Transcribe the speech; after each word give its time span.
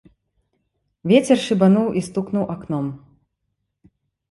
Вецер 1.11 1.39
шыбануў 1.45 1.87
і 2.01 2.05
стукнуў 2.09 2.51
акном. 2.57 2.85